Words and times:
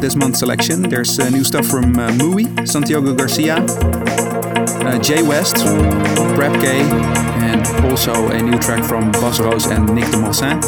this 0.00 0.16
month's 0.16 0.38
selection. 0.38 0.82
There's 0.82 1.18
uh, 1.18 1.28
new 1.30 1.44
stuff 1.44 1.66
from 1.66 1.98
uh, 1.98 2.10
MUUI, 2.12 2.66
Santiago 2.66 3.14
Garcia, 3.14 3.56
uh, 3.56 4.98
Jay 4.98 5.22
West, 5.22 5.56
Prab 6.36 6.60
K, 6.60 6.80
and 7.42 7.66
also 7.90 8.28
a 8.30 8.42
new 8.42 8.58
track 8.58 8.84
from 8.84 9.12
Bas 9.12 9.40
Roos 9.40 9.66
and 9.66 9.94
Nick 9.94 10.06
de 10.10 10.16
Morsain, 10.16 10.58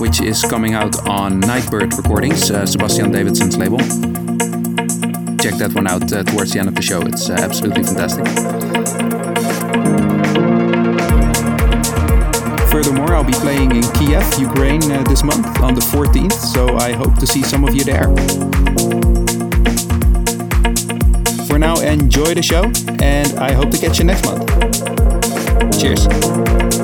which 0.00 0.20
is 0.20 0.42
coming 0.42 0.74
out 0.74 1.06
on 1.08 1.40
Nightbird 1.40 1.94
Recordings, 1.94 2.50
uh, 2.50 2.66
Sebastian 2.66 3.10
Davidson's 3.12 3.56
label. 3.56 3.78
Check 5.38 5.54
that 5.58 5.72
one 5.74 5.86
out 5.86 6.12
uh, 6.12 6.22
towards 6.24 6.52
the 6.52 6.58
end 6.58 6.68
of 6.68 6.74
the 6.74 6.82
show. 6.82 7.02
It's 7.02 7.28
uh, 7.30 7.34
absolutely 7.34 7.84
fantastic. 7.84 9.25
Furthermore, 12.86 13.14
I'll 13.16 13.24
be 13.24 13.32
playing 13.32 13.74
in 13.74 13.82
Kiev, 13.94 14.38
Ukraine 14.38 14.92
uh, 14.92 15.02
this 15.08 15.24
month 15.24 15.60
on 15.60 15.74
the 15.74 15.80
14th, 15.80 16.34
so 16.34 16.76
I 16.76 16.92
hope 16.92 17.18
to 17.18 17.26
see 17.26 17.42
some 17.42 17.64
of 17.64 17.74
you 17.74 17.82
there. 17.82 18.04
For 21.48 21.58
now, 21.58 21.80
enjoy 21.80 22.34
the 22.34 22.42
show, 22.44 22.70
and 23.02 23.36
I 23.40 23.50
hope 23.54 23.72
to 23.72 23.78
catch 23.78 23.98
you 23.98 24.04
next 24.04 24.24
month. 24.24 24.46
Cheers. 25.80 26.75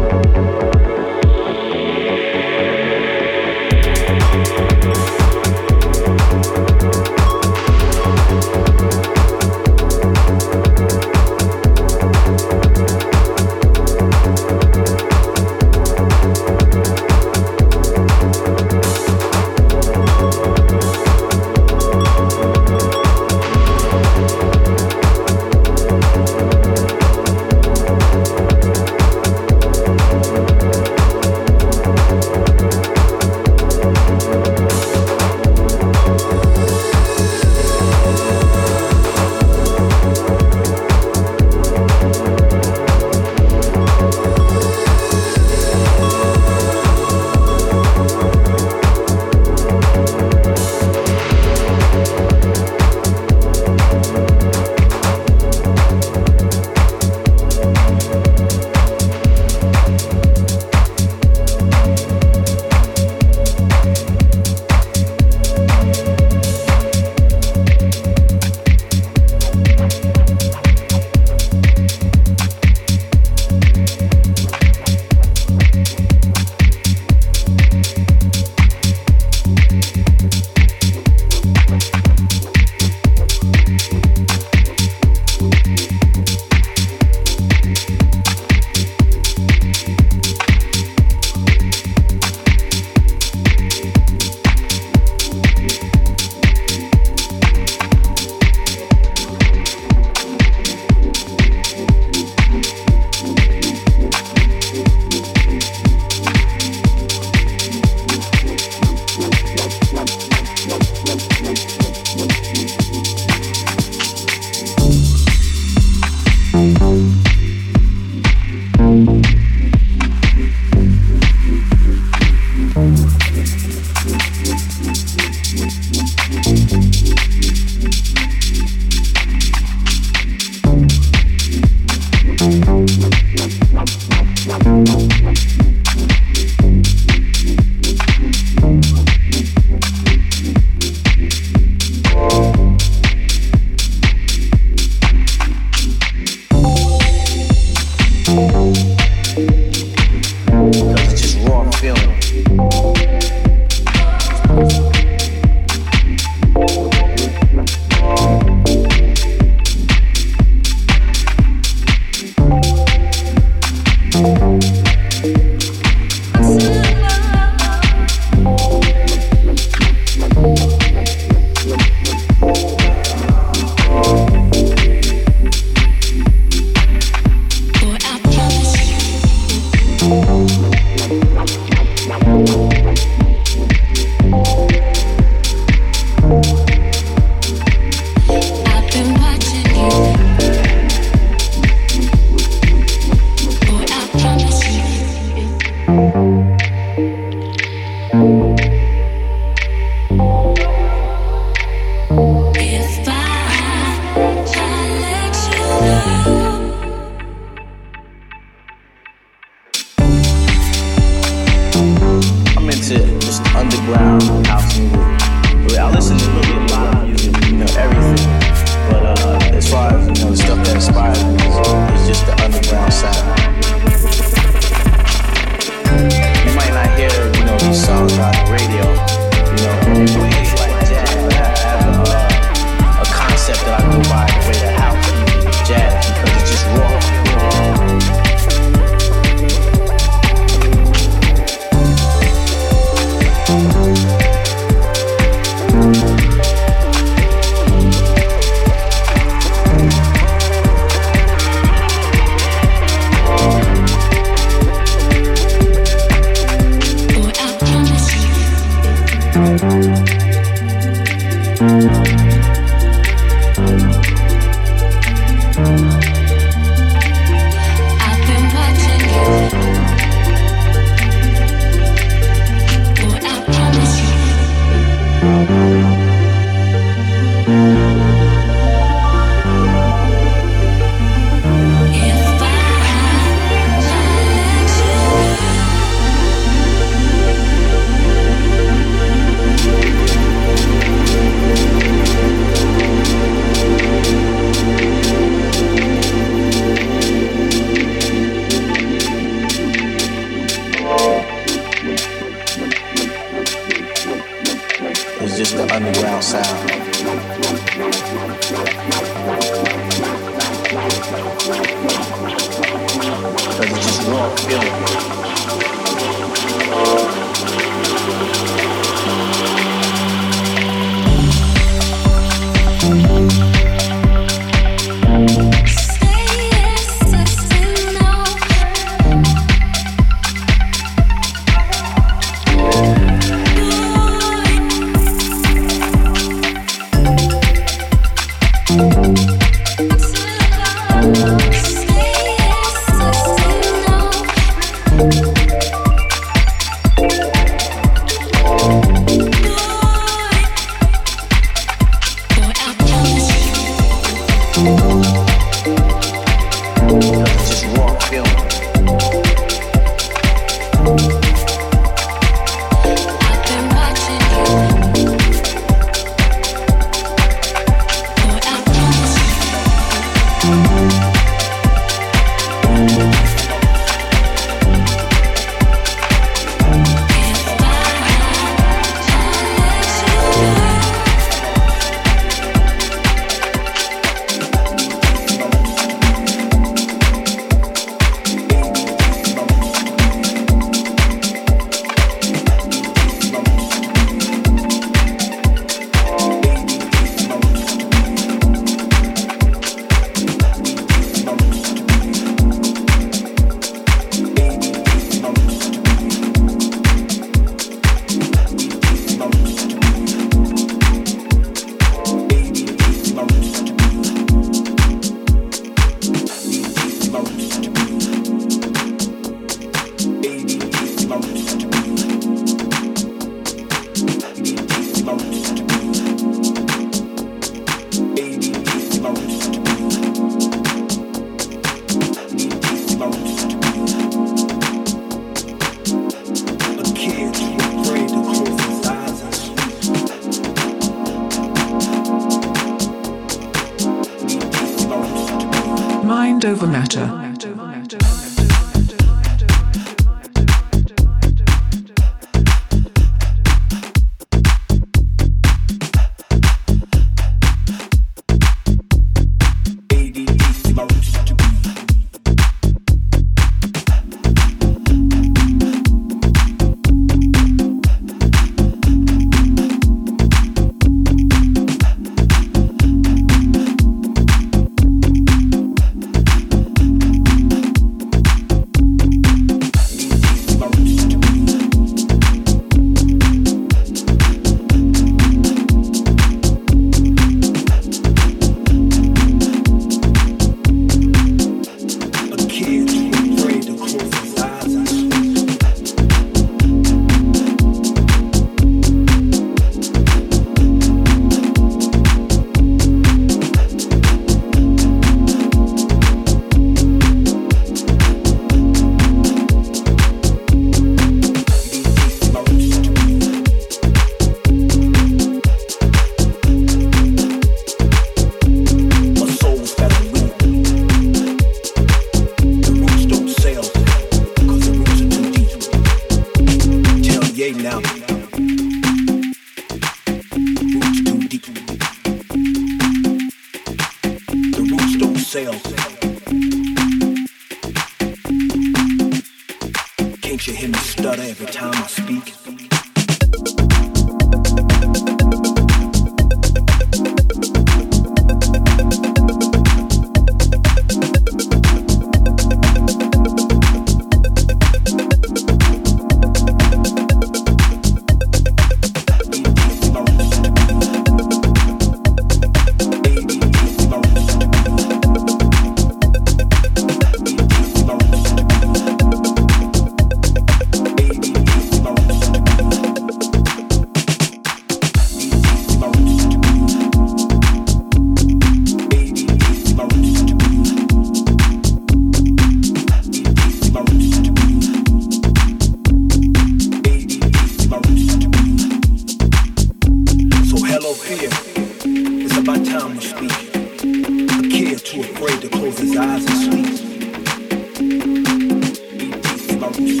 Put 599.92 600.00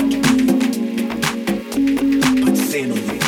sand 2.56 2.92
on 2.92 3.06
me. 3.08 3.21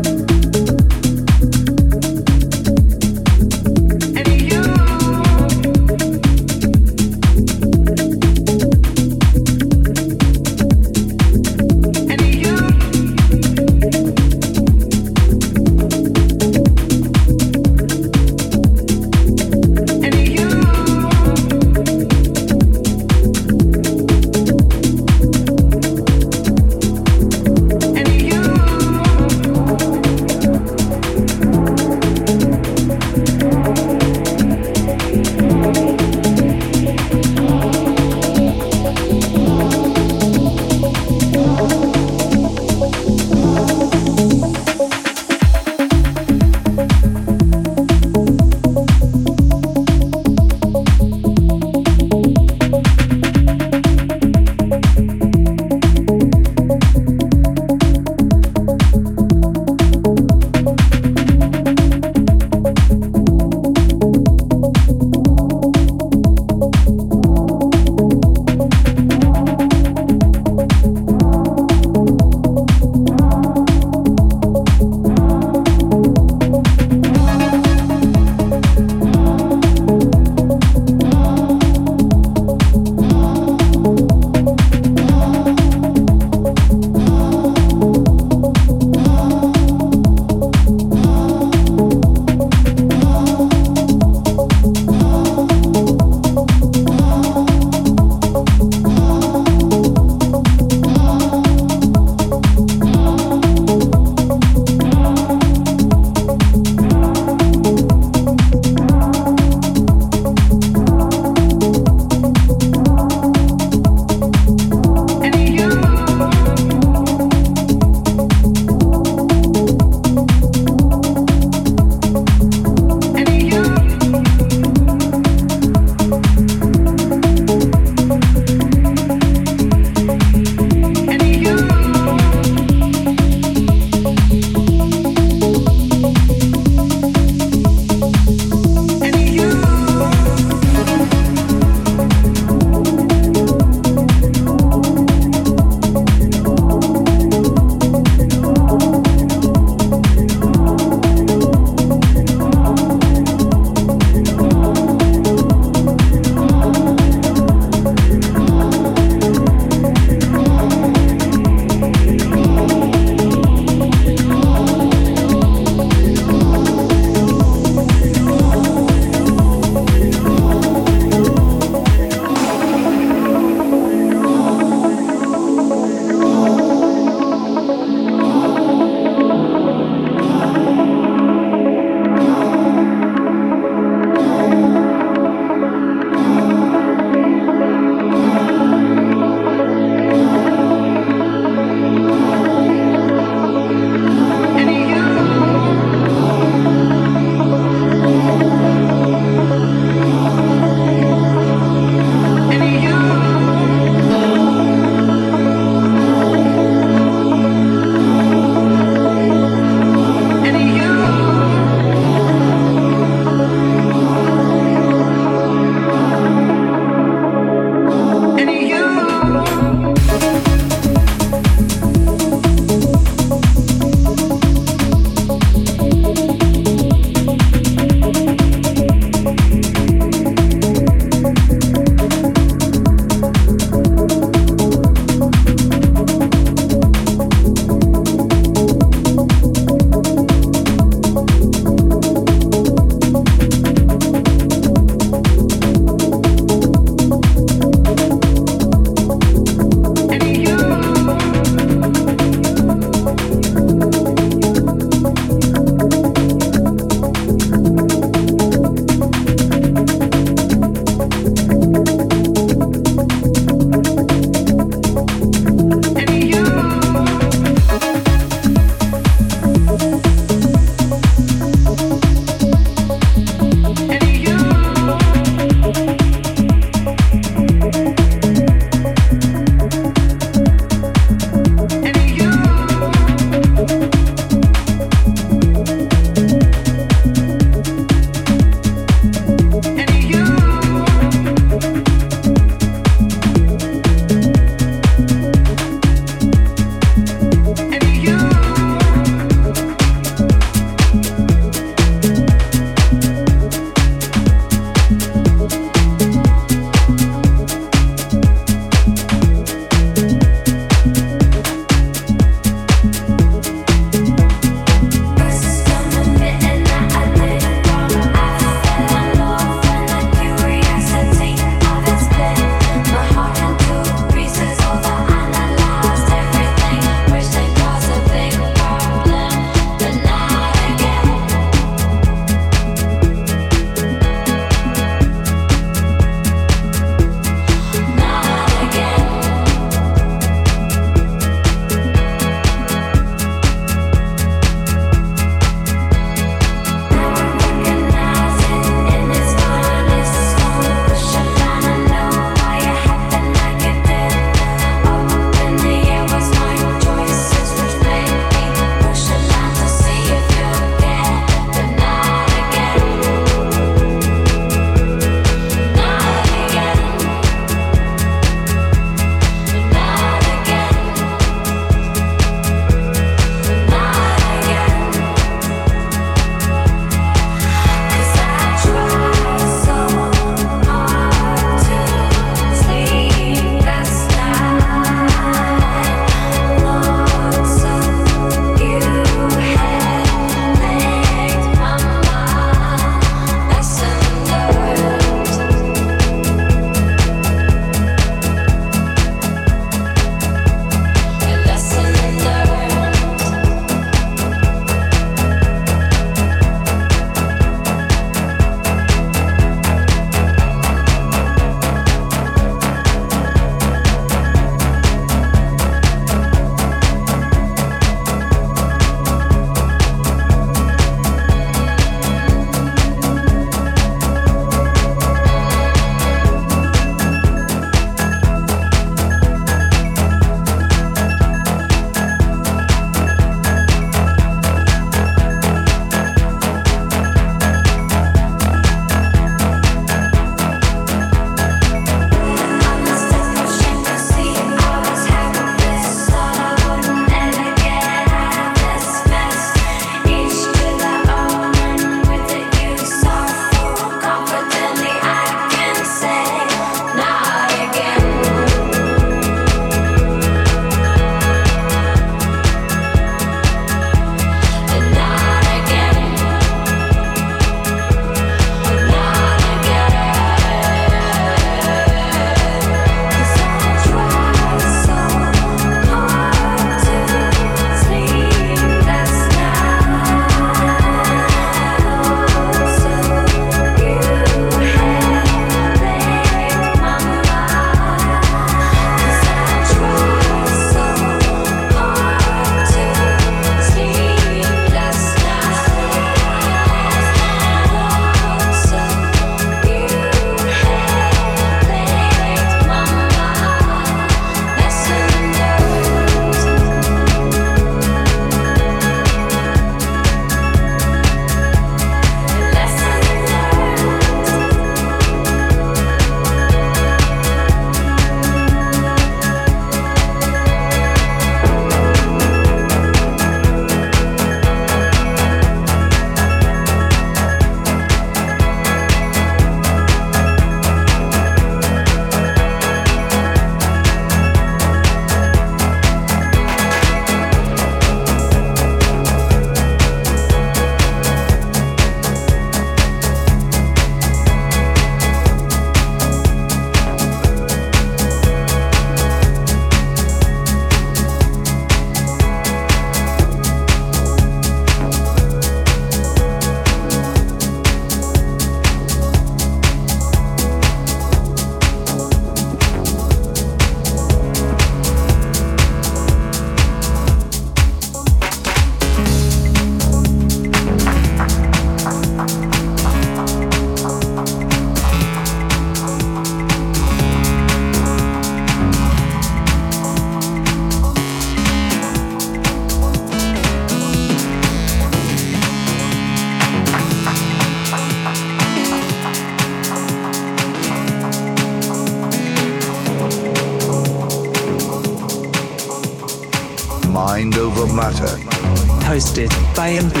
Hosted 599.71 599.93
by 599.93 600.00